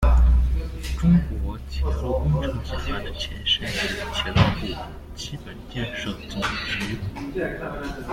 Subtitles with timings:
[0.99, 1.13] 中
[1.43, 4.65] 国铁路工程集团的前身是铁道部
[5.15, 6.97] 基本建设总局。